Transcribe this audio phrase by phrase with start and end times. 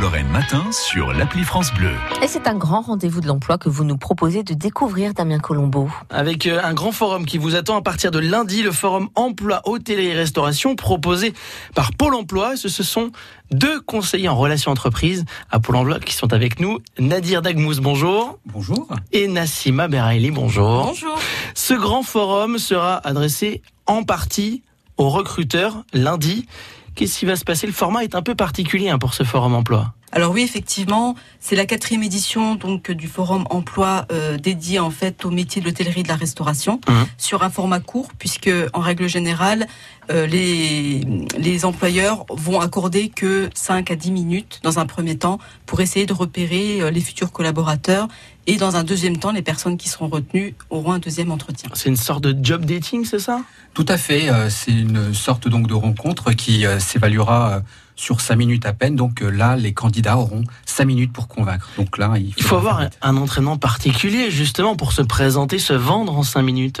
[0.00, 1.92] Lorraine matin sur l'appli France Bleu.
[2.22, 5.90] Et c'est un grand rendez-vous de l'emploi que vous nous proposez de découvrir, Damien Colombo.
[6.08, 9.60] Avec euh, un grand forum qui vous attend à partir de lundi, le forum emploi,
[9.64, 11.34] hôtellerie et restauration proposé
[11.74, 12.56] par Pôle emploi.
[12.56, 13.12] Ce, ce sont
[13.50, 16.78] deux conseillers en relations entreprises à Pôle emploi qui sont avec nous.
[16.98, 18.38] Nadir Dagmous, bonjour.
[18.46, 18.88] Bonjour.
[19.12, 20.86] Et Nassima Beraili, bonjour.
[20.86, 21.18] Bonjour.
[21.54, 24.62] Ce grand forum sera adressé en partie
[24.96, 26.46] aux recruteurs lundi.
[26.94, 27.66] Qu'est-ce qui va se passer?
[27.66, 29.94] Le format est un peu particulier hein, pour ce forum emploi.
[30.12, 35.24] Alors oui, effectivement, c'est la quatrième édition donc du forum emploi euh, dédié en fait
[35.24, 37.06] au métier de l'hôtellerie et de la restauration Mhm.
[37.16, 39.66] sur un format court puisque en règle générale
[40.10, 41.00] euh, les
[41.38, 46.06] les employeurs vont accorder que 5 à 10 minutes dans un premier temps pour essayer
[46.06, 48.08] de repérer euh, les futurs collaborateurs
[48.48, 51.70] et dans un deuxième temps les personnes qui seront retenues auront un deuxième entretien.
[51.74, 53.42] C'est une sorte de job dating, c'est ça?
[53.74, 54.28] Tout à fait.
[54.28, 57.60] euh, C'est une sorte donc de rencontre qui euh, s'évaluera euh,
[58.00, 58.96] sur cinq minutes à peine.
[58.96, 61.68] Donc euh, là, les candidats auront cinq minutes pour convaincre.
[61.76, 62.98] Donc là, il, Il faut avoir un, vite.
[63.02, 66.80] un entraînement particulier justement pour se présenter, se vendre en cinq minutes.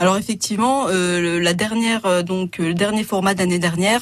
[0.00, 4.00] Alors effectivement, euh, le- la dernière euh, donc le dernier format d'année dernière,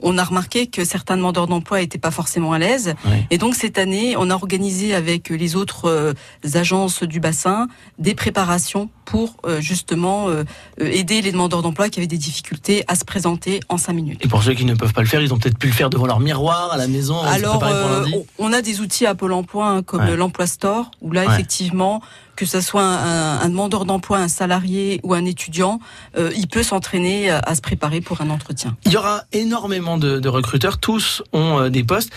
[0.00, 2.94] on a remarqué que certains demandeurs d'emploi étaient pas forcément à l'aise.
[3.30, 6.12] Et donc cette année, on a organisé avec les autres euh,
[6.54, 7.66] agences du bassin
[7.98, 10.42] des préparations pour euh, justement euh,
[10.80, 14.18] euh, aider les demandeurs d'emploi qui avaient des difficultés à se présenter en cinq minutes.
[14.24, 15.90] Et pour ceux qui ne peuvent pas le faire, ils ont peut-être pu le faire
[15.90, 17.20] devant leur miroir à la maison.
[17.20, 18.14] Alors, préparer pour lundi.
[18.38, 20.16] on a des outils à Pôle Emploi hein, comme Ouais.
[20.16, 21.32] l'Emploi Store, où là, Ouais.
[21.34, 22.00] effectivement,
[22.36, 25.78] que ce soit un, un demandeur d'emploi, un salarié ou un étudiant,
[26.16, 28.78] euh, il peut s'entraîner à, à se préparer pour un entretien.
[28.86, 32.10] Il y aura énormément de, de recruteurs, tous ont euh, des postes.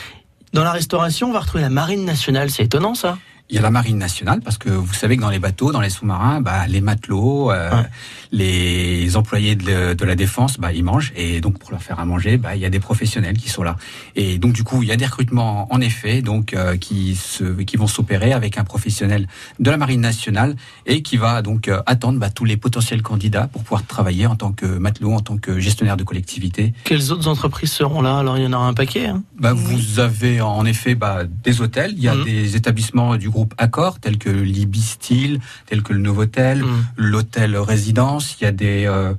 [0.54, 3.18] Dans la restauration, on va retrouver la marine nationale, c'est étonnant ça.
[3.50, 5.80] Il y a la marine nationale parce que vous savez que dans les bateaux, dans
[5.82, 7.86] les sous-marins, bah, les matelots, euh, Ouais.
[8.32, 12.06] les employés de, de la défense, bah, ils mangent et donc pour leur faire à
[12.06, 13.76] manger, bah, il y a des professionnels qui sont là.
[14.16, 17.44] Et donc du coup, il y a des recrutements en effet, donc euh, qui se,
[17.62, 19.28] qui vont s'opérer avec un professionnel
[19.60, 20.56] de la marine nationale
[20.88, 24.36] et qui va donc euh, attendre bah, tous les potentiels candidats pour pouvoir travailler en
[24.36, 26.74] tant que matelot, en tant que gestionnaire de collectivité.
[26.84, 28.18] Quelles autres entreprises seront là?
[28.18, 29.06] Alors il y en aura un paquet.
[29.06, 29.24] hein.
[29.40, 32.24] Bah, Vous avez en effet bah, des hôtels, il y a Mhm.
[32.24, 36.86] des établissements du groupe Accor, tels que l'Ibistil, tels que le Novotel, Mm.
[36.98, 38.38] l'hôtel Résidence.
[38.40, 39.14] Il y a des euh,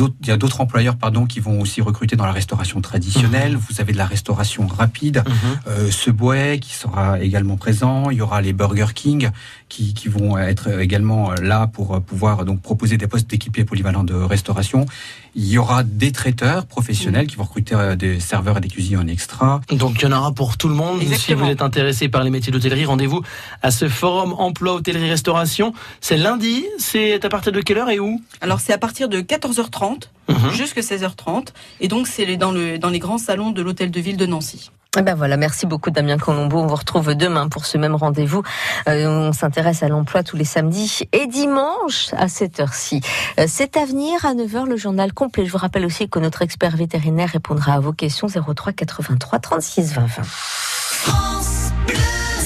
[0.00, 3.56] autres, il y a d'autres employeurs pardon qui vont aussi recruter dans la restauration traditionnelle.
[3.56, 5.22] Vous avez de la restauration rapide,
[5.68, 8.10] euh, Subway qui sera également présent.
[8.10, 9.30] Il y aura les Burger King
[9.68, 14.04] qui, qui vont être également là pour euh, pouvoir donc proposer des postes d'équipiers polyvalents
[14.04, 14.86] de restauration.
[15.34, 18.98] Il y aura des traiteurs professionnels qui vont recruter euh, des serveurs et des cuisiniers
[18.98, 19.60] en extra.
[19.70, 21.00] Donc il y en aura pour tout le monde.
[21.16, 23.22] Si vous êtes intéressé par les métiers d'hôtellerie, rendez-vous
[23.62, 25.72] à ce forum emploi hôtellerie restauration.
[26.00, 28.20] C'est lundi, c'est à partir de quelle heure et où?
[28.40, 30.50] Alors c'est à partir de 14h30 Mhm.
[30.52, 31.48] jusqu'à 16h30
[31.80, 34.24] et donc c'est les- dans, le, dans les grands salons de l'hôtel de ville de
[34.26, 34.70] Nancy.
[34.98, 36.58] Eh ben voilà, merci beaucoup Damien Colombo.
[36.58, 38.42] On vous retrouve demain pour ce même rendez-vous.
[38.88, 43.00] Euh, on s'intéresse à l'emploi tous les samedis et dimanches à cette heure-ci.
[43.40, 45.46] Euh, c'est à venir à 9h le journal complet.
[45.46, 49.94] Je vous rappelle aussi que notre expert vétérinaire répondra à vos questions 03 83 36
[49.94, 51.51] 20 20.